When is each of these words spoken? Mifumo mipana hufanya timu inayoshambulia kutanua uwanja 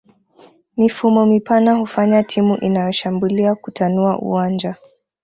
Mifumo 0.77 1.25
mipana 1.25 1.73
hufanya 1.73 2.23
timu 2.23 2.57
inayoshambulia 2.57 3.55
kutanua 3.55 4.19
uwanja 4.19 4.75